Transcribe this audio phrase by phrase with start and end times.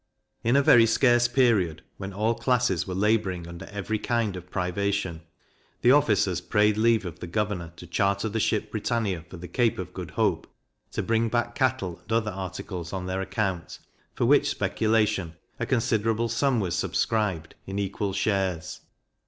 [0.43, 5.21] In a very scarce period, when all classes were labouring under every kind of privation,
[5.83, 9.77] the officers prayed leave of the governor to charter the ship Britannia for the Cape
[9.77, 10.47] of Good Hope,
[10.93, 13.77] to bring back cattle and other articles on their account,
[14.15, 18.81] for which speculation a considerable sum was subscribed, in equal shares.